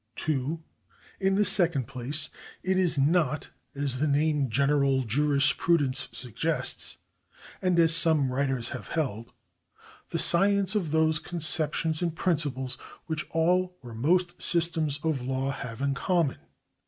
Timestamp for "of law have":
15.03-15.81